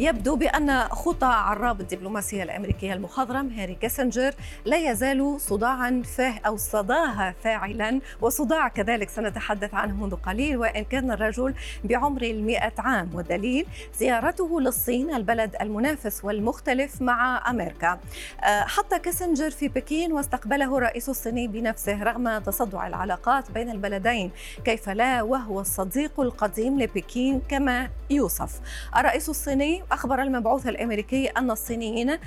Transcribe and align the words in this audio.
يبدو 0.00 0.36
بأن 0.36 0.84
خطى 0.84 1.26
عراب 1.26 1.80
الدبلوماسية 1.80 2.42
الأمريكية 2.42 2.92
المخضرم 2.92 3.48
هاري 3.48 3.74
كيسنجر 3.74 4.34
لا 4.64 4.90
يزال 4.90 5.40
صداعا 5.40 6.02
فاه 6.16 6.34
أو 6.46 6.56
صداها 6.56 7.34
فاعلا 7.44 8.00
وصداع 8.20 8.68
كذلك 8.68 9.10
سنتحدث 9.10 9.74
عنه 9.74 9.94
منذ 10.04 10.14
قليل 10.16 10.56
وإن 10.56 10.84
كان 10.84 11.10
الرجل 11.10 11.54
بعمر 11.84 12.22
المئة 12.22 12.72
عام. 12.78 13.10
والدليل 13.14 13.66
زيارته 13.98 14.60
للصين 14.60 15.14
البلد 15.14 15.56
المنافس 15.60 16.24
والمختلف 16.24 17.02
مع 17.02 17.50
أمريكا. 17.50 17.98
آه، 18.44 18.60
حط 18.60 18.94
كيسنجر 18.94 19.50
في 19.50 19.68
بكين 19.68 20.12
واستقبله 20.12 20.78
الرئيس 20.78 21.08
الصيني 21.08 21.48
بنفسه 21.48 22.02
رغم 22.02 22.38
تصدع 22.38 22.86
العلاقات 22.86 23.50
بين 23.50 23.70
البلدين 23.70 24.30
كيف 24.64 24.88
لا؟ 24.88 25.22
وهو 25.22 25.60
الصديق 25.60 26.20
القديم 26.20 26.80
لبكين 26.80 27.40
كما 27.48 27.90
يوصف. 28.10 28.60
الرئيس 28.96 29.28
الصيني 29.28 29.82
أخبر 29.92 30.22
المبعوث 30.22 30.66
الأمريكي 30.66 31.26
أن 31.26 31.50
الصينيين 31.50 32.18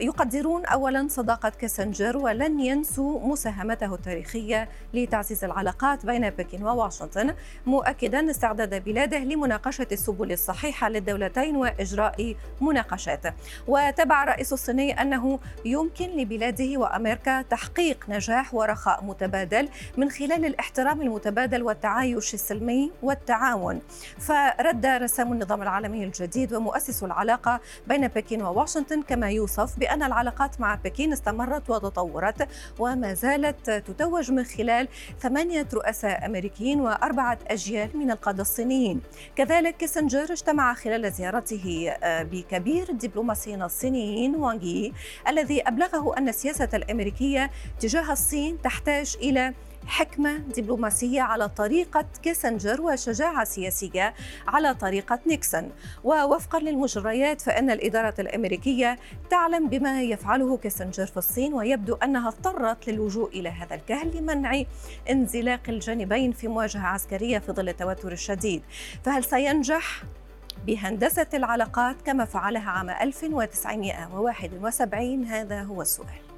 يقدرون 0.00 0.66
أولا 0.66 1.06
صداقة 1.08 1.48
كيسنجر 1.48 2.16
ولن 2.16 2.60
ينسوا 2.60 3.20
مساهمته 3.26 3.94
التاريخية 3.94 4.68
لتعزيز 4.94 5.44
العلاقات 5.44 6.06
بين 6.06 6.30
بكين 6.30 6.62
وواشنطن 6.62 7.34
مؤكدا 7.66 8.30
استعداد 8.30 8.84
بلاده 8.84 9.18
لمناقشة 9.18 9.86
السبل 9.92 10.32
الصحيحة 10.32 10.88
للدولتين 10.88 11.56
وإجراء 11.56 12.34
مناقشات. 12.60 13.22
وتبع 13.68 14.22
الرئيس 14.22 14.52
الصيني 14.52 15.02
أنه 15.02 15.38
يمكن 15.64 16.06
لبلاده 16.06 16.76
وأمريكا 16.76 17.42
تحقيق 17.42 18.04
نجاح 18.08 18.54
ورخاء 18.54 19.04
متبادل 19.04 19.68
من 19.96 20.10
خلال 20.10 20.44
الاحترام 20.44 21.02
المتبادل 21.02 21.62
والتعايش 21.62 22.34
السلمي 22.34 22.92
والتعاون. 23.02 23.80
فرد 24.18 24.86
رسام 24.86 25.32
النظام 25.32 25.62
العالمي 25.62 26.04
الجديد 26.04 26.61
ومؤسس 26.62 27.04
العلاقة 27.04 27.60
بين 27.86 28.08
بكين 28.08 28.42
وواشنطن 28.42 29.02
كما 29.02 29.30
يوصف 29.30 29.78
بأن 29.78 30.02
العلاقات 30.02 30.60
مع 30.60 30.74
بكين 30.74 31.12
استمرت 31.12 31.70
وتطورت 31.70 32.48
وما 32.78 33.14
زالت 33.14 33.70
تتوج 33.70 34.30
من 34.30 34.44
خلال 34.44 34.88
ثمانية 35.20 35.66
رؤساء 35.74 36.26
أمريكيين 36.26 36.80
وأربعة 36.80 37.38
أجيال 37.48 37.90
من 37.94 38.10
القادة 38.10 38.42
الصينيين. 38.42 39.00
كذلك 39.36 39.76
كيسنجر 39.76 40.32
اجتمع 40.32 40.74
خلال 40.74 41.12
زيارته 41.12 41.94
آه، 42.02 42.22
بكبير 42.22 42.88
الدبلوماسيين 42.88 43.62
الصينيين 43.62 44.34
وانغي 44.34 44.92
الذي 45.28 45.62
أبلغه 45.62 46.18
أن 46.18 46.28
السياسة 46.28 46.68
الأمريكية 46.74 47.50
تجاه 47.80 48.12
الصين 48.12 48.62
تحتاج 48.62 49.16
إلى 49.20 49.54
حكمة 49.86 50.38
دبلوماسية 50.38 51.22
على 51.22 51.48
طريقة 51.48 52.04
كيسنجر 52.22 52.82
وشجاعة 52.82 53.44
سياسية 53.44 54.14
على 54.48 54.74
طريقة 54.74 55.18
نيكسون 55.26 55.70
ووفقا 56.04 56.58
للمجريات 56.58 57.40
فإن 57.40 57.70
الإدارة 57.70 58.14
الأمريكية 58.18 58.98
تعلم 59.30 59.68
بما 59.68 60.02
يفعله 60.02 60.56
كيسنجر 60.56 61.06
في 61.06 61.16
الصين 61.16 61.54
ويبدو 61.54 61.94
أنها 61.94 62.28
اضطرت 62.28 62.88
للجوء 62.88 63.28
إلى 63.28 63.48
هذا 63.48 63.74
الكهل 63.74 64.16
لمنع 64.16 64.62
انزلاق 65.10 65.60
الجانبين 65.68 66.32
في 66.32 66.48
مواجهة 66.48 66.86
عسكرية 66.86 67.38
في 67.38 67.52
ظل 67.52 67.68
التوتر 67.68 68.12
الشديد. 68.12 68.62
فهل 69.04 69.24
سينجح 69.24 70.02
بهندسة 70.66 71.26
العلاقات 71.34 72.02
كما 72.02 72.24
فعلها 72.24 72.70
عام 72.70 72.90
1971 72.90 75.24
هذا 75.24 75.62
هو 75.62 75.82
السؤال. 75.82 76.31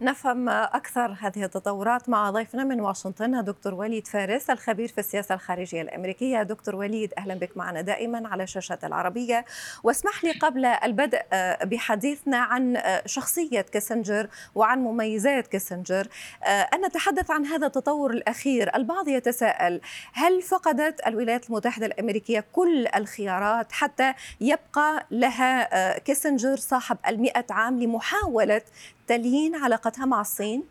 نفهم 0.00 0.48
أكثر 0.48 1.16
هذه 1.20 1.44
التطورات 1.44 2.08
مع 2.08 2.30
ضيفنا 2.30 2.64
من 2.64 2.80
واشنطن 2.80 3.44
دكتور 3.44 3.74
وليد 3.74 4.06
فارس 4.06 4.50
الخبير 4.50 4.88
في 4.88 4.98
السياسة 4.98 5.34
الخارجية 5.34 5.82
الأمريكية. 5.82 6.42
دكتور 6.42 6.76
وليد 6.76 7.14
أهلا 7.18 7.34
بك 7.34 7.56
معنا 7.56 7.80
دائما 7.80 8.28
على 8.28 8.46
شاشة 8.46 8.78
العربية. 8.84 9.44
واسمح 9.82 10.24
لي 10.24 10.32
قبل 10.32 10.64
البدء 10.64 11.22
بحديثنا 11.64 12.38
عن 12.38 12.82
شخصية 13.06 13.60
كيسنجر 13.60 14.28
وعن 14.54 14.78
مميزات 14.78 15.46
كيسنجر. 15.46 16.08
أن 16.46 16.84
نتحدث 16.86 17.30
عن 17.30 17.46
هذا 17.46 17.66
التطور 17.66 18.10
الأخير. 18.10 18.76
البعض 18.76 19.08
يتساءل 19.08 19.80
هل 20.12 20.42
فقدت 20.42 21.06
الولايات 21.06 21.46
المتحدة 21.46 21.86
الأمريكية 21.86 22.44
كل 22.52 22.86
الخيارات 22.96 23.72
حتى 23.72 24.14
يبقى 24.40 25.06
لها 25.10 25.98
كيسنجر 25.98 26.56
صاحب 26.56 26.98
المئة 27.08 27.46
عام 27.50 27.82
لمحاولة 27.82 28.62
تليين 29.08 29.54
علاقتها 29.54 30.06
مع 30.06 30.20
الصين؟ 30.20 30.64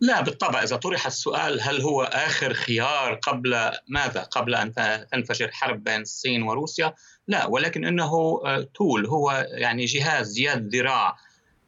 لا 0.00 0.20
بالطبع 0.20 0.62
إذا 0.62 0.76
طرح 0.76 1.06
السؤال 1.06 1.60
هل 1.60 1.80
هو 1.80 2.02
آخر 2.02 2.54
خيار 2.54 3.14
قبل 3.14 3.70
ماذا؟ 3.88 4.22
قبل 4.22 4.54
أن 4.54 4.72
تنفجر 5.12 5.50
حرب 5.52 5.84
بين 5.84 6.00
الصين 6.00 6.42
وروسيا؟ 6.42 6.94
لا 7.28 7.46
ولكن 7.46 7.84
إنه 7.84 8.10
تول 8.74 9.04
آه، 9.06 9.08
هو 9.08 9.46
يعني 9.50 9.84
جهاز 9.84 10.38
يد 10.38 10.74
ذراع 10.74 11.16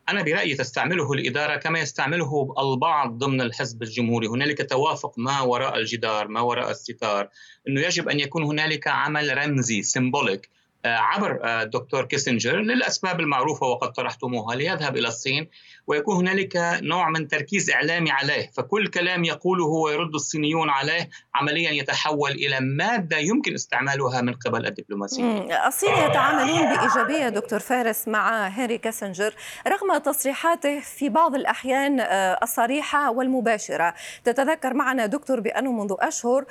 أنا 0.09 0.23
برأيي 0.23 0.55
تستعمله 0.55 1.13
الإدارة 1.13 1.57
كما 1.57 1.81
يستعمله 1.81 2.55
البعض 2.59 3.19
ضمن 3.19 3.41
الحزب 3.41 3.83
الجمهوري 3.83 4.27
هنالك 4.27 4.71
توافق 4.71 5.15
ما 5.17 5.41
وراء 5.41 5.77
الجدار 5.77 6.29
ما 6.29 6.41
وراء 6.41 6.71
الستار 6.71 7.29
أنه 7.69 7.81
يجب 7.81 8.09
أن 8.09 8.21
يكون 8.21 8.43
هنالك 8.43 8.89
عمل 8.89 9.39
رمزي 9.39 9.83
symbolic 9.83 10.51
عبر 10.85 11.41
الدكتور 11.45 12.03
آه، 12.03 12.07
كيسنجر 12.07 12.57
للأسباب 12.57 13.21
المعروفة 13.21 13.67
وقد 13.67 13.93
طرحتموها 13.93 14.57
ليذهب 14.57 14.97
إلى 14.97 15.09
الصين 15.09 15.49
ويكون 15.87 16.17
هنالك 16.17 16.57
نوع 16.83 17.09
من 17.09 17.29
تركيز 17.29 17.71
إعلامي 17.71 18.11
عليه 18.11 18.51
فكل 18.55 18.87
كلام 18.87 19.25
يقوله 19.25 19.65
ويرد 19.65 20.15
الصينيون 20.15 20.71
عليه 20.71 21.11
عمليا 21.35 21.71
يتحول 21.71 22.31
إلى 22.31 22.61
مادة 22.61 23.17
يمكن 23.17 23.55
استعمالها 23.55 24.21
من 24.21 24.35
قبل 24.35 24.67
الدبلوماسيين 24.67 25.53
الصين 25.53 25.93
يتعاملون 25.93 26.77
بإيجابية 26.77 27.29
دكتور 27.29 27.59
فارس 27.59 28.09
مع 28.09 28.47
هنري 28.49 28.79
كيسنجر 28.79 29.35
رغم 29.69 29.99
تصريحاته 29.99 30.81
في 30.81 31.09
بعض 31.09 31.35
الأحيان 31.35 32.01
آه، 32.01 32.39
الصريحة 32.43 33.11
والمباشرة. 33.11 33.95
تتذكر 34.25 34.75
معنا 34.75 35.07
دكتور 35.07 35.41
بأنه 35.41 35.73
منذ 35.73 35.95
أشهر 35.99 36.45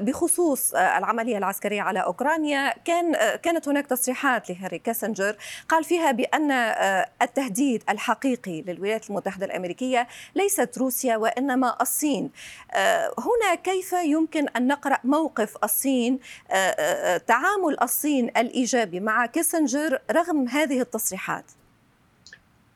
بخصوص 0.00 0.74
العملية 0.74 1.38
العسكرية 1.38 1.82
على 1.82 1.98
أوكرانيا 1.98 2.74
كان 2.84 3.12
كانت 3.42 3.61
كانت 3.62 3.68
هناك 3.68 3.86
تصريحات 3.86 4.50
لهنري 4.50 4.78
كيسنجر 4.78 5.36
قال 5.68 5.84
فيها 5.84 6.12
بأن 6.12 6.50
آه، 6.50 7.10
التهديد 7.22 7.82
الحقيقي 7.88 8.62
للولايات 8.62 9.10
المتحدة 9.10 9.46
الأمريكية 9.46 10.08
ليست 10.34 10.78
روسيا 10.78 11.16
وإنما 11.16 11.76
الصين. 11.80 12.30
آه، 12.72 13.14
هنا 13.18 13.54
كيف 13.54 13.92
يمكن 13.92 14.48
أن 14.48 14.66
نقرأ 14.66 14.98
موقف 15.04 15.56
الصين؟ 15.64 16.18
آه، 16.50 17.16
تعامل 17.16 17.76
الصين 17.82 18.28
الإيجابي 18.28 19.00
مع 19.00 19.26
كيسنجر 19.26 19.98
رغم 20.10 20.48
هذه 20.48 20.80
التصريحات. 20.80 21.44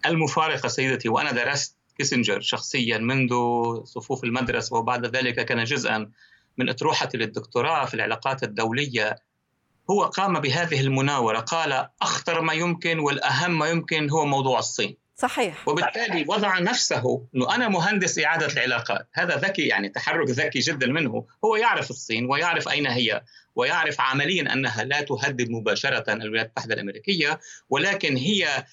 المفارقة 0.07 0.69
سيدتي 0.69 1.09
وأنا 1.09 1.33
درست 1.33 1.77
كيسنجر 1.99 2.41
شخصيا 2.41 2.99
منذ 2.99 3.33
صفوف 3.85 4.25
المدرسة 4.25 4.77
وبعد 4.77 5.17
ذلك 5.17 5.45
كان 5.45 5.65
جزءا 5.65 6.11
من 6.59 6.69
أطروحتي 6.69 7.19
للدكتوراه 7.19 7.85
في 7.85 7.95
العلاقات 7.95 8.43
الدولية 8.43 9.17
هو 9.91 10.05
قام 10.05 10.41
بهذه 10.41 10.81
المناورة 10.81 11.39
قال 11.39 11.89
أخطر 12.03 12.41
ما 12.41 12.53
يمكن 12.53 12.99
والأهم 12.99 13.59
ما 13.59 13.69
يمكن 13.69 14.11
هو 14.11 14.25
موضوع 14.25 14.59
الصين. 14.59 14.97
صحيح. 15.17 15.69
وبالتالي 15.69 16.25
وضع 16.29 16.59
نفسه 16.59 17.27
إنه 17.35 17.55
أنا 17.55 17.69
مهندس 17.69 18.19
إعادة 18.19 18.47
العلاقات، 18.47 19.09
هذا 19.13 19.37
ذكي 19.37 19.63
يعني 19.63 19.89
تحرك 19.89 20.31
ذكي 20.31 20.59
جدا 20.59 20.87
منه، 20.87 21.25
هو 21.45 21.57
يعرف 21.57 21.91
الصين 21.91 22.31
ويعرف 22.31 22.69
أين 22.69 22.87
هي 22.87 23.23
ويعرف 23.55 24.01
عمليا 24.01 24.53
أنها 24.53 24.85
لا 24.85 25.01
تهدد 25.01 25.51
مباشرة 25.51 26.13
الولايات 26.13 26.47
المتحدة 26.47 26.75
الأمريكية، 26.75 27.41
ولكن 27.71 28.17
هي 28.17 28.65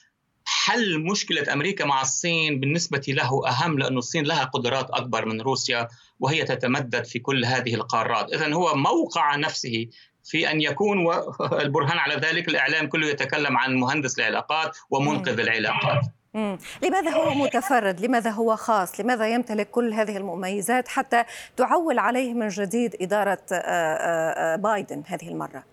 حل 0.45 0.99
مشكلة 0.99 1.53
أمريكا 1.53 1.85
مع 1.85 2.01
الصين 2.01 2.59
بالنسبة 2.59 3.03
له 3.07 3.47
أهم 3.47 3.79
لأن 3.79 3.97
الصين 3.97 4.23
لها 4.23 4.43
قدرات 4.43 4.89
أكبر 4.89 5.25
من 5.25 5.41
روسيا 5.41 5.87
وهي 6.19 6.43
تتمدد 6.43 7.05
في 7.05 7.19
كل 7.19 7.45
هذه 7.45 7.75
القارات، 7.75 8.33
اذا 8.33 8.53
هو 8.53 8.75
موقع 8.75 9.35
نفسه 9.35 9.87
في 10.23 10.51
أن 10.51 10.61
يكون 10.61 11.07
البرهان 11.63 11.97
على 11.97 12.15
ذلك 12.15 12.47
الإعلام 12.47 12.87
كله 12.87 13.07
يتكلم 13.07 13.57
عن 13.57 13.75
مهندس 13.75 14.19
العلاقات 14.19 14.77
ومنقذ 14.89 15.39
العلاقات 15.39 16.01
مم. 16.33 16.57
لماذا 16.83 17.11
هو 17.11 17.33
متفرد؟ 17.33 18.01
لماذا 18.01 18.29
هو 18.29 18.55
خاص؟ 18.55 18.99
لماذا 18.99 19.27
يمتلك 19.27 19.69
كل 19.69 19.93
هذه 19.93 20.17
المميزات 20.17 20.87
حتى 20.87 21.23
تعول 21.57 21.99
عليه 21.99 22.33
من 22.33 22.47
جديد 22.47 22.95
إدارة 23.01 23.41
آه، 23.51 23.55
آه، 23.55 24.53
آه، 24.53 24.55
بايدن 24.55 25.03
هذه 25.07 25.27
المرة؟ 25.27 25.63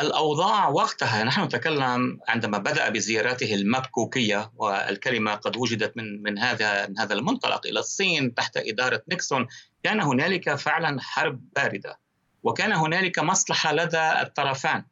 الأوضاع 0.00 0.68
وقتها 0.68 1.24
نحن 1.24 1.42
نتكلم 1.44 2.18
عندما 2.28 2.58
بدأ 2.58 2.88
بزيارته 2.88 3.54
المكوكية 3.54 4.50
والكلمة 4.56 5.34
قد 5.34 5.56
وجدت 5.56 5.96
من 5.96 6.22
من 6.22 6.38
هذا 6.38 6.86
من 6.86 6.98
هذا 6.98 7.14
المنطلق 7.14 7.66
إلى 7.66 7.80
الصين 7.80 8.34
تحت 8.34 8.56
إدارة 8.56 9.02
نيكسون 9.08 9.46
كان 9.82 10.00
هنالك 10.00 10.54
فعلا 10.54 11.00
حرب 11.00 11.40
باردة 11.56 11.99
وكان 12.42 12.72
هنالك 12.72 13.18
مصلحة 13.18 13.72
لدى 13.72 14.12
الطرفان. 14.22 14.84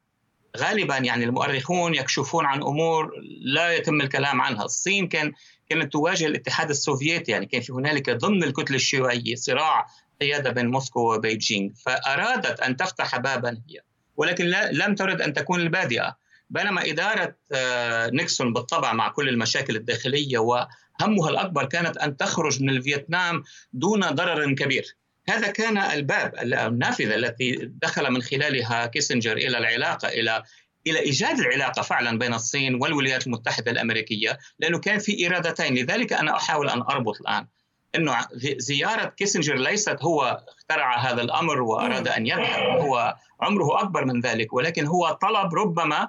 غالبا 0.56 0.96
يعني 0.96 1.24
المؤرخون 1.24 1.94
يكشفون 1.94 2.46
عن 2.46 2.62
أمور 2.62 3.10
لا 3.40 3.72
يتم 3.72 4.00
الكلام 4.00 4.40
عنها، 4.40 4.64
الصين 4.64 5.08
كان 5.08 5.32
كانت 5.68 5.92
تواجه 5.92 6.26
الاتحاد 6.26 6.70
السوفيتي 6.70 7.32
يعني 7.32 7.46
كان 7.46 7.60
في 7.60 7.72
هنالك 7.72 8.10
ضمن 8.10 8.44
الكتله 8.44 8.76
الشيوعيه 8.76 9.34
صراع 9.34 9.86
قيادة 10.20 10.50
بين 10.50 10.66
موسكو 10.66 11.14
وبيجينغ، 11.14 11.70
فأرادت 11.86 12.60
أن 12.60 12.76
تفتح 12.76 13.16
بابا 13.16 13.50
هي 13.50 13.80
ولكن 14.16 14.44
لا 14.46 14.72
لم 14.72 14.94
ترد 14.94 15.20
أن 15.20 15.32
تكون 15.32 15.60
البادئة، 15.60 16.16
بينما 16.50 16.90
إدارة 16.90 17.36
آه، 17.52 18.10
نيكسون 18.10 18.52
بالطبع 18.52 18.92
مع 18.92 19.08
كل 19.08 19.28
المشاكل 19.28 19.76
الداخلية 19.76 20.38
وهمها 20.38 21.30
الأكبر 21.30 21.64
كانت 21.64 21.96
أن 21.96 22.16
تخرج 22.16 22.62
من 22.62 22.70
الفيتنام 22.70 23.42
دون 23.72 24.00
ضرر 24.00 24.52
كبير. 24.52 24.96
هذا 25.28 25.50
كان 25.50 25.78
الباب 25.78 26.34
النافذة 26.42 27.14
التي 27.14 27.70
دخل 27.82 28.10
من 28.10 28.22
خلالها 28.22 28.86
كيسنجر 28.86 29.36
إلى 29.36 29.58
العلاقة 29.58 30.08
إلى 30.08 30.42
إلى 30.86 30.98
إيجاد 30.98 31.38
العلاقة 31.38 31.82
فعلا 31.82 32.18
بين 32.18 32.34
الصين 32.34 32.74
والولايات 32.74 33.26
المتحدة 33.26 33.70
الأمريكية 33.70 34.38
لأنه 34.58 34.78
كان 34.78 34.98
في 34.98 35.26
إرادتين. 35.26 35.74
لذلك 35.74 36.12
أنا 36.12 36.36
أحاول 36.36 36.70
أن 36.70 36.80
أربط 36.82 37.20
الآن 37.20 37.46
إنه 37.94 38.16
زيارة 38.56 39.04
كيسنجر 39.04 39.54
ليست 39.54 39.96
هو 40.02 40.44
اخترع 40.58 40.98
هذا 40.98 41.22
الأمر 41.22 41.62
وأراد 41.62 42.08
أن 42.08 42.26
يذهب 42.26 42.80
هو 42.80 43.16
عمره 43.40 43.82
أكبر 43.82 44.04
من 44.04 44.20
ذلك 44.20 44.52
ولكن 44.52 44.86
هو 44.86 45.18
طلب 45.22 45.54
ربما 45.54 46.08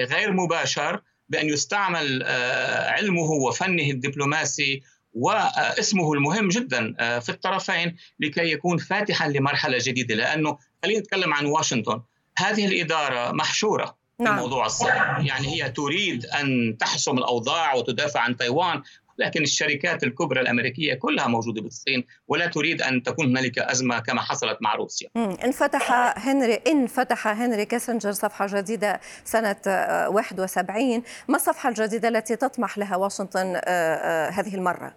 غير 0.00 0.32
مباشر 0.32 1.02
بأن 1.28 1.48
يستعمل 1.48 2.22
آه، 2.22 2.90
علمه 2.90 3.30
وفنه 3.30 3.90
الدبلوماسي 3.90 4.82
واسمه 5.14 6.12
المهم 6.12 6.48
جدا 6.48 6.94
آه، 6.98 7.18
في 7.18 7.28
الطرفين 7.28 7.96
لكي 8.20 8.52
يكون 8.52 8.78
فاتحا 8.78 9.28
لمرحلة 9.28 9.78
جديدة 9.80 10.14
لأنه 10.14 10.58
خلينا 10.82 11.00
نتكلم 11.00 11.34
عن 11.34 11.46
واشنطن. 11.46 12.02
هذه 12.38 12.66
الإدارة 12.66 13.32
محشورة 13.32 13.96
نعم. 14.20 14.36
في 14.36 14.42
موضوع 14.42 14.66
الصين 14.66 14.88
يعني 15.18 15.48
هي 15.48 15.70
تريد 15.70 16.26
أن 16.26 16.76
تحسم 16.80 17.18
الأوضاع 17.18 17.74
وتدافع 17.74 18.20
عن 18.20 18.36
تايوان. 18.36 18.82
لكن 19.20 19.42
الشركات 19.42 20.04
الكبرى 20.04 20.40
الأمريكية 20.40 20.94
كلها 20.94 21.26
موجودة 21.26 21.62
بالصين 21.62 22.04
ولا 22.28 22.46
تريد 22.46 22.82
أن 22.82 23.02
تكون 23.02 23.26
هنالك 23.26 23.58
أزمة 23.58 23.98
كما 23.98 24.20
حصلت 24.20 24.58
مع 24.60 24.74
روسيا. 24.74 25.08
إن 25.16 25.52
فتح 25.52 25.92
هنري 26.28 26.54
إن 26.54 26.86
فتح 26.86 27.26
هنري 27.28 27.64
كيسنجر 27.64 28.12
صفحة 28.12 28.46
جديدة 28.50 29.00
سنة 29.24 29.56
71 29.66 30.92
آه، 30.92 31.02
ما 31.28 31.36
الصفحة 31.36 31.68
الجديدة 31.68 32.08
التي 32.08 32.36
تطمح 32.36 32.78
لها 32.78 32.96
واشنطن 32.96 33.56
آه، 33.56 33.60
آه، 33.64 34.30
هذه 34.30 34.54
المرة؟ 34.54 34.94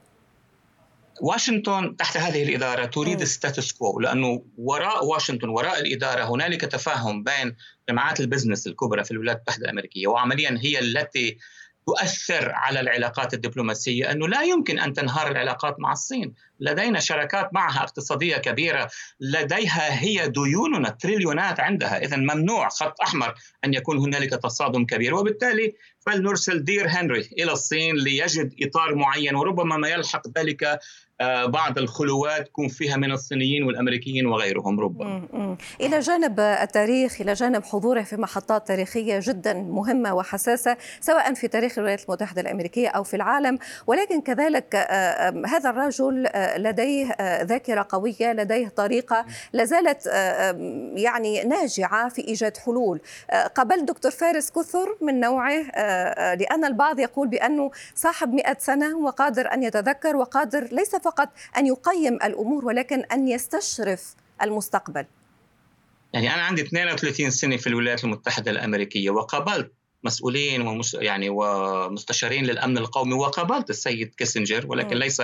واشنطن 1.22 1.96
تحت 1.96 2.18
هذه 2.18 2.44
الإدارة 2.44 2.86
تريد 2.86 3.24
status 3.24 3.72
quo 3.72 4.00
لأنه 4.00 4.44
وراء 4.58 5.06
واشنطن 5.06 5.50
وراء 5.50 5.80
الإدارة 5.80 6.24
هنالك 6.24 6.62
تفاهم 6.62 7.24
بين 7.24 7.56
جماعات 7.90 8.20
ال 8.20 8.25
business 8.25 8.68
الكبرى 8.68 9.04
في 9.04 9.12
الولايات 9.12 9.38
المتحدة 9.38 9.66
الأمريكية 9.66 10.08
وعمليا 10.08 10.60
هي 10.62 10.80
التي 10.80 11.38
تؤثر 11.88 12.52
على 12.52 12.80
العلاقات 12.80 13.34
الدبلوماسية 13.34 14.12
أنه 14.12 14.28
لا 14.28 14.42
يمكن 14.42 14.80
أن 14.80 14.94
تنهار 14.94 15.32
العلاقات 15.32 15.80
مع 15.80 15.92
الصين، 15.92 16.34
لدينا 16.64 17.00
شراكات 17.00 17.54
معها 17.54 17.84
اقتصادية 17.84 18.38
كبيرة، 18.38 18.90
لديها 19.20 20.04
هي 20.04 20.28
ديوننا 20.28 20.90
تريليونات 20.90 21.60
عندها، 21.60 21.98
اذا 21.98 22.18
ممنوع 22.18 22.70
خط 22.70 23.02
أحمر 23.02 23.34
أن 23.66 23.74
يكون 23.74 23.98
هنالك 23.98 24.30
تصادم 24.30 24.86
كبير، 24.86 25.16
وبالتالي 25.16 25.74
فلنرسل 26.06 26.64
dear 26.64 26.88
هنري 26.88 27.30
إلى 27.40 27.52
الصين 27.52 27.96
ليجد 27.96 28.54
إطار 28.62 28.96
معين 28.96 29.36
وربما 29.36 29.78
ما 29.78 29.88
يلحق 29.88 30.28
ذلك 30.38 30.80
آه، 31.22 31.46
بعض 31.46 31.78
الخلوات 31.78 32.48
تكون 32.48 32.68
فيها 32.68 32.98
من 32.98 33.12
الصينيين 33.12 33.64
والأمريكيين 33.64 34.26
وغيرهم 34.26 34.80
ربما. 34.80 35.58
إلى 35.82 36.00
جانب 36.00 36.40
التاريخ 36.40 37.22
إلى 37.22 37.34
جانب 37.34 37.64
حضوره 37.64 38.02
في 38.02 38.18
محطات 38.18 38.68
تاريخية 38.68 39.20
جدا 39.24 39.54
مهمة 39.54 40.14
وحساسة 40.14 40.78
سواء 41.00 41.34
في 41.34 41.48
تاريخ 41.48 41.78
الولايات 41.78 42.04
المتحدة 42.06 42.42
الأمريكية 42.42 42.88
أو 42.88 43.04
في 43.04 43.16
العالم. 43.16 43.60
ولكن 43.88 44.22
كذلك 44.22 44.76
آه، 44.76 45.44
هذا 45.48 45.70
الرجل 45.70 46.28
آه، 46.28 46.53
لديه 46.58 47.16
ذاكرة 47.42 47.88
قوية 47.90 48.34
لديه 48.34 48.68
طريقة 48.68 49.26
لازالت 49.54 50.06
يعني 50.96 51.44
ناجعة 51.44 52.10
في 52.10 52.28
إيجاد 52.28 52.58
حلول. 52.58 53.02
قبل 53.56 53.86
دكتور 53.86 54.12
فارس 54.12 54.52
كثر 54.52 54.98
من 55.02 55.20
نوعه 55.20 55.62
لأن 56.36 56.66
البعض 56.66 57.00
يقول 57.00 57.28
بأنه 57.28 57.72
صاحب 57.96 58.34
100 58.34 58.58
سنة 58.60 58.98
وقادر 58.98 59.54
أن 59.54 59.64
يتذكر 59.64 60.16
وقادر 60.16 60.68
ليس 60.72 60.96
فقط 60.96 61.30
أن 61.58 61.68
يقيم 61.68 62.14
الأمور 62.14 62.66
ولكن 62.66 63.04
أن 63.12 63.28
يستشرف 63.28 64.16
المستقبل 64.42 65.06
يعني 66.14 66.34
أنا 66.34 66.42
عندي 66.42 66.62
32 66.62 67.30
سنة 67.30 67.58
في 67.58 67.68
الولايات 67.68 68.04
المتحدة 68.04 68.52
الأمريكية 68.52 69.10
وقابلت 69.10 69.72
مسؤولين 70.04 70.68
ومس 70.68 70.94
يعني 70.94 71.30
ومستشارين 71.30 72.46
للأمن 72.46 72.78
القومي 72.78 73.14
وقابلت 73.14 73.70
السيد 73.70 74.16
كيسنجر 74.16 74.66
ولكن. 74.68 74.96
ليس 74.98 75.22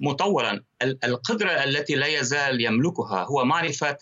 مطولا. 0.00 0.62
القدرة 0.82 1.50
التي 1.50 1.94
لا 1.94 2.06
يزال 2.06 2.64
يملكها 2.64 3.24
هو 3.24 3.44
معرفة 3.44 3.96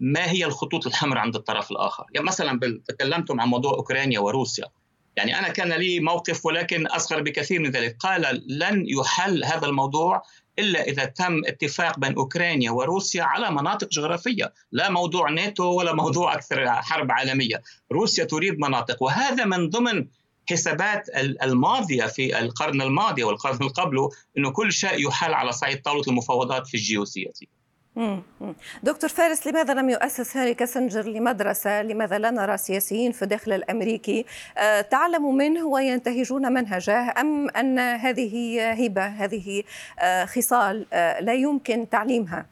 ما 0.00 0.30
هي 0.30 0.44
الخطوط 0.44 0.86
الحمراء 0.86 1.22
عند 1.22 1.34
الطرف 1.36 1.70
الآخر. 1.70 2.04
يعني 2.14 2.26
مثلا 2.26 2.80
تكلمتم 2.88 3.40
عن 3.40 3.48
موضوع 3.48 3.72
أوكرانيا 3.72 4.20
وروسيا. 4.20 4.64
يعني 5.16 5.38
أنا 5.38 5.48
كان 5.48 5.72
لي 5.72 6.00
موقف 6.00 6.46
ولكن 6.46 6.86
أصغر 6.86 7.22
بكثير 7.22 7.60
من 7.60 7.70
ذلك. 7.70 7.96
قال 8.00 8.44
لن 8.46 8.84
يحل 8.86 9.44
هذا 9.44 9.66
الموضوع 9.66 10.22
إلا 10.58 10.82
إذا 10.82 11.04
تم 11.04 11.42
اتفاق 11.46 11.98
بين 11.98 12.14
أوكرانيا 12.14 12.70
وروسيا 12.70 13.22
على 13.22 13.50
مناطق 13.50 13.88
جغرافية، 13.88 14.54
لا 14.72 14.90
موضوع 14.90 15.30
ناتو 15.30 15.64
ولا 15.64 15.94
موضوع 15.94 16.34
أكثر 16.34 16.68
حرب 16.68 17.12
عالمية، 17.12 17.62
روسيا 17.92 18.24
تريد 18.24 18.58
مناطق 18.58 19.02
وهذا 19.02 19.44
من 19.44 19.70
ضمن 19.70 20.06
حسابات 20.50 21.08
الماضية 21.42 22.06
في 22.06 22.38
القرن 22.38 22.82
الماضي 22.82 23.24
والقرن 23.24 23.56
اللي 23.56 23.70
قبله 23.70 24.10
إنه 24.38 24.50
كل 24.50 24.72
شيء 24.72 25.08
يحل 25.08 25.34
على 25.34 25.52
صعيد 25.52 25.82
طاولة 25.82 26.02
المفاوضات 26.08 26.66
في 26.66 26.74
الجيوسياسي. 26.74 27.48
دكتور 28.82 29.10
فارس 29.10 29.46
لماذا 29.46 29.74
لم 29.74 29.90
يؤسس 29.90 30.36
هاري 30.36 30.54
كاسنجر 30.54 31.02
لمدرسة؟ 31.02 31.82
لماذا 31.82 32.18
لا 32.18 32.30
نرى 32.30 32.56
سياسيين 32.56 33.12
في 33.12 33.22
الداخل 33.22 33.52
الأمريكي؟ 33.52 34.24
آه، 34.58 34.80
تعلموا 34.80 35.32
منه 35.32 35.66
وينتهجون 35.66 36.52
منهجه 36.52 37.14
أم 37.20 37.50
أن 37.50 37.78
هذه 37.78 38.62
هبة 38.72 39.06
هذه 39.06 39.62
آه، 39.98 40.24
خصال 40.24 40.86
آه، 40.92 41.20
لا 41.20 41.34
يمكن 41.34 41.88
تعليمها؟ 41.88 42.46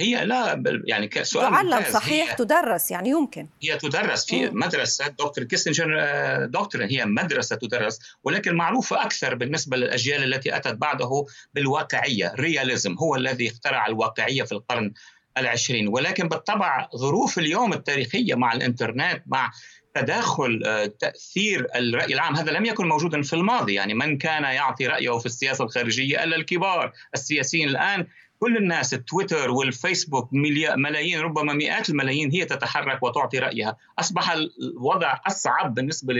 هي 0.00 0.24
لا 0.24 0.62
يعني 0.84 1.10
سؤال 1.22 1.52
تعلم 1.52 1.84
صحيح 1.92 2.30
هي 2.30 2.36
تدرس 2.36 2.90
يعني 2.90 3.08
يمكن. 3.08 3.48
هي 3.62 3.76
تدرس 3.76 4.24
في 4.26 4.46
مم. 4.46 4.58
مدرسة 4.58 5.08
دكتور 5.08 5.44
كيسنجر 5.44 5.96
آه، 6.00 6.44
دكتور 6.46 6.84
هي 6.84 7.04
مدرسة 7.04 7.56
تدرس 7.56 7.98
ولكن 8.24 8.54
معروفة 8.54 9.02
أكثر 9.02 9.34
بالنسبة 9.34 9.76
للأجيال 9.76 10.34
التي 10.34 10.56
أتت 10.56 10.74
بعده 10.74 11.26
بالواقعية. 11.54 12.32
الرياليزم 12.32 12.94
هو 12.94 13.16
الذي 13.16 13.48
اخترع 13.48 13.86
الواقعية 13.86 14.42
في 14.42 14.52
القرن 14.52 14.92
العشرين. 15.38 15.88
ولكن 15.88 16.28
بالطبع 16.28 16.88
ظروف 16.96 17.38
اليوم 17.38 17.72
التاريخية 17.72 18.34
مع 18.34 18.52
الإنترنت 18.52 19.22
مع 19.26 19.50
تداخل 19.94 20.62
آه، 20.66 20.86
تأثير 20.86 21.66
الرأي 21.76 22.14
العام 22.14 22.36
هذا 22.36 22.52
لم 22.52 22.64
يكن 22.64 22.88
موجودا 22.88 23.22
في 23.22 23.32
الماضي. 23.32 23.74
يعني 23.74 23.94
من 23.94 24.18
كان 24.18 24.42
يعطي 24.42 24.86
رأيه 24.86 25.18
في 25.18 25.26
السياسة 25.26 25.64
الخارجية 25.64 26.24
إلا 26.24 26.36
الكبار 26.36 26.92
السياسيين 27.14 27.68
الآن 27.68 28.06
كل 28.40 28.56
الناس 28.56 28.90
تويتر 28.90 29.50
والفيسبوك 29.50 30.28
ملايين 30.76 31.20
ربما 31.20 31.52
مئات 31.52 31.90
الملايين 31.90 32.30
هي 32.30 32.44
تتحرك 32.44 33.02
وتعطي 33.02 33.38
رأيها، 33.38 33.76
أصبح 33.98 34.32
الوضع 34.32 35.20
أصعب 35.26 35.74
بالنسبة 35.74 36.14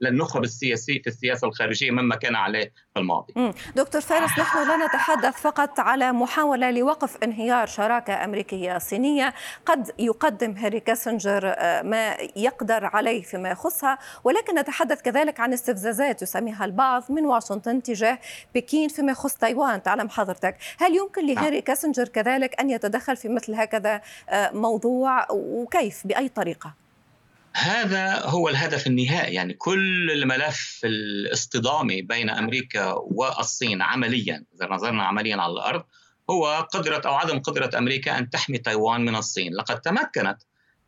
للنخب 0.00 0.44
السياسي 0.44 1.00
في 1.00 1.06
السياسة 1.06 1.48
الخارجية 1.48 1.90
مما 1.90 2.16
كان 2.16 2.36
عليه 2.36 2.72
في 2.94 3.00
الماضي. 3.00 3.52
دكتور 3.76 4.00
فارس 4.00 4.38
نحن 4.38 4.68
لا 4.68 4.86
نتحدث 4.86 5.40
فقط 5.40 5.80
على 5.80 6.12
محاولة 6.12 6.70
لوقف 6.70 7.16
انهيار 7.16 7.66
شراكة 7.66 8.24
أمريكية 8.24 8.78
صينية، 8.78 9.34
قد 9.66 9.90
يقدم 9.98 10.52
هاري 10.56 10.80
كاسنجر 10.80 11.40
آه، 11.44 11.82
ما 11.82 12.16
يقدر 12.36 12.84
عليه 12.84 13.22
فيما 13.22 13.50
يخصها، 13.50 13.98
ولكن 14.24 14.58
نتحدث 14.58 15.02
كذلك 15.02 15.40
عن 15.40 15.52
استفزازات 15.52 16.22
يسميها 16.22 16.64
البعض 16.64 17.12
من 17.12 17.26
واشنطن 17.26 17.82
تجاه 17.82 18.18
بكين 18.54 18.88
فيما 18.88 19.12
يخص 19.12 19.34
تايوان، 19.34 19.82
تعلم 19.82 20.08
حضرتك، 20.08 20.56
هل 20.78 20.96
يمكن 20.96 21.26
لهاري 21.40 21.56
هنري 21.56 21.60
كاسنجر 21.60 22.08
كذلك 22.08 22.60
أن 22.60 22.70
يتدخل 22.70 23.16
في 23.16 23.28
مثل 23.28 23.54
هكذا 23.54 24.00
آه، 24.28 24.50
موضوع 24.50 25.26
وكيف؟ 25.30 26.06
بأي 26.06 26.28
طريقة؟ 26.28 26.74
هذا 27.54 28.20
هو 28.26 28.48
الهدف 28.48 28.86
النهائي. 28.86 29.34
يعني 29.34 29.54
كل 29.54 30.10
الملف 30.10 30.80
الاصطدامي 30.84 32.02
بين 32.02 32.30
أمريكا 32.30 32.92
والصين 32.92 33.82
عمليا 33.82 34.44
إذا 34.54 34.66
نظرنا 34.70 35.04
عمليا 35.04 35.36
على 35.36 35.52
الأرض 35.52 35.84
هو 36.30 36.68
قدرة 36.72 37.02
أو 37.06 37.14
عدم 37.14 37.38
قدرة 37.38 37.70
أمريكا 37.78 38.18
أن 38.18 38.30
تحمي 38.30 38.58
تايوان 38.58 39.00
من 39.00 39.16
الصين. 39.16 39.54
لقد 39.54 39.80
تمكنت 39.80 40.38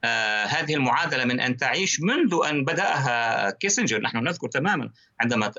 آه 0.05 0.45
هذه 0.45 0.75
المعادلة 0.75 1.25
من 1.25 1.41
أن 1.41 1.57
تعيش 1.57 2.01
منذ 2.01 2.41
أن 2.51 2.65
بدأها 2.65 3.51
كيسنجر. 3.51 4.01
نحن 4.01 4.17
نذكر 4.17 4.49
تماما 4.49 4.91
عندما 5.21 5.53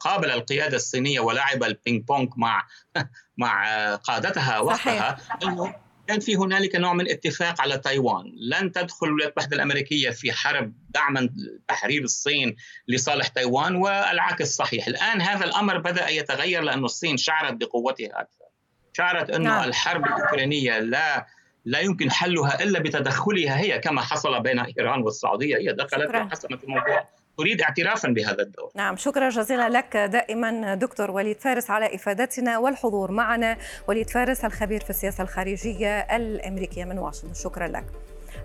قابل 0.00 0.30
القيادة 0.30 0.76
الصينية 0.76 1.20
ولعب 1.20 1.64
ال 1.64 1.72
ping 1.72 2.04
pong 2.04 2.28
مع 2.36 2.66
مع 3.38 3.94
قادتها 3.94 4.58
وقتها 4.58 5.16
إنه 5.42 5.74
كان 6.10 6.20
في 6.20 6.36
هنالك 6.36 6.76
نوع 6.76 6.92
من 6.92 7.10
اتفاق 7.10 7.60
على 7.60 7.78
تايوان. 7.78 8.32
لن 8.36 8.72
تدخل 8.72 9.06
الولايات 9.06 9.32
المتحدة 9.32 9.56
الأمريكية 9.56 10.10
في 10.10 10.32
حرب 10.32 10.72
دعما 10.90 11.30
تحرير 11.68 12.02
الصين 12.02 12.56
لصالح 12.88 13.28
تايوان 13.28 13.76
والعكس 13.76 14.56
صحيح. 14.56 14.86
الآن 14.86 15.20
هذا 15.20 15.44
الأمر 15.44 15.78
بدأ 15.78 16.08
يتغير 16.08 16.62
لأن 16.62 16.84
الصين 16.84 17.16
شعرت 17.16 17.54
بقوتها 17.54 18.20
أكثر. 18.20 18.44
شعرت 18.92 19.30
أن 19.30 19.42
نعم. 19.42 19.68
الحرب 19.68 20.06
الأوكرانية 20.06 20.78
لا 20.78 21.26
لا 21.64 21.80
يمكن 21.80 22.10
حلها 22.10 22.62
إلا 22.62 22.78
بتدخلها 22.78 23.58
هي 23.58 23.78
كما 23.78 24.00
حصل 24.00 24.40
بين 24.40 24.58
إيران 24.58 25.02
والسعودية. 25.02 25.56
هي 25.56 25.72
دخلت 25.72 26.14
وحسمت 26.14 26.64
الموضوع. 26.64 27.08
تريد 27.40 27.62
اعترافا 27.62 28.08
بهذا 28.08 28.42
الدور. 28.42 28.70
نعم 28.74 28.96
شكرا 28.96 29.28
جزيلا 29.28 29.68
لك 29.68 29.96
دائما 29.96 30.74
دكتور 30.74 31.10
وليد 31.10 31.40
فارس 31.40 31.70
على 31.70 31.94
إفادتنا 31.94 32.58
والحضور 32.58 33.10
معنا. 33.10 33.56
وليد 33.86 34.10
فارس 34.10 34.44
الخبير 34.44 34.80
في 34.84 34.90
السياسة 34.90 35.22
الخارجية 35.22 35.98
الأمريكية 35.98 36.84
من 36.84 36.98
واشنطن. 36.98 37.34
شكرا 37.34 37.68
لك. 37.68 37.84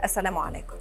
السلام 0.03 0.37
عليكم. 0.37 0.75